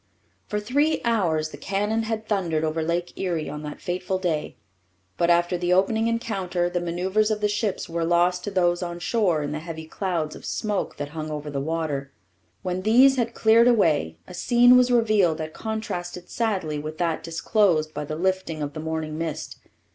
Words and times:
For 0.47 0.59
three 0.59 0.99
hours 1.05 1.49
the 1.49 1.57
cannon 1.57 2.01
had 2.09 2.27
thundered 2.27 2.63
over 2.63 2.81
Lake 2.81 3.13
Erie 3.19 3.47
on 3.51 3.61
that 3.61 3.79
fateful 3.79 4.17
day, 4.17 4.55
but, 5.15 5.29
after 5.29 5.59
the 5.59 5.73
opening 5.73 6.07
encounter, 6.07 6.71
the 6.71 6.79
manoeuvres 6.81 7.29
of 7.29 7.39
the 7.39 7.47
ships 7.47 7.87
were 7.87 8.03
lost 8.03 8.43
to 8.45 8.49
those 8.49 8.81
on 8.81 8.97
shore 8.97 9.43
in 9.43 9.51
the 9.51 9.59
heavy 9.59 9.85
clouds 9.85 10.35
of 10.35 10.43
smoke 10.43 10.97
that 10.97 11.09
hung 11.09 11.29
over 11.29 11.51
the 11.51 11.61
water. 11.61 12.11
When 12.63 12.81
these 12.81 13.17
had 13.17 13.35
cleared 13.35 13.67
away, 13.67 14.17
a 14.27 14.33
scene 14.33 14.75
was 14.75 14.89
revealed 14.89 15.37
that 15.37 15.53
contrasted 15.53 16.31
sadly 16.31 16.79
with 16.79 16.97
that 16.97 17.21
disclosed 17.21 17.93
by 17.93 18.03
the 18.03 18.15
lifting 18.15 18.63
of 18.63 18.73
the 18.73 18.79
morning 18.79 19.19
mist. 19.19 19.59